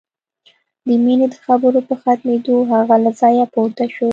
د 0.85 0.87
مينې 1.03 1.25
د 1.33 1.35
خبرو 1.45 1.79
په 1.87 1.93
ختمېدو 2.01 2.55
هغه 2.71 2.95
له 3.05 3.11
ځايه 3.19 3.45
پورته 3.53 3.85
شو. 3.95 4.09